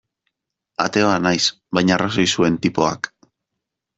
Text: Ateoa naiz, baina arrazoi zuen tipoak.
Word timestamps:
Ateoa 0.85 1.19
naiz, 1.25 1.43
baina 1.79 1.95
arrazoi 1.97 2.27
zuen 2.37 2.57
tipoak. 2.65 3.13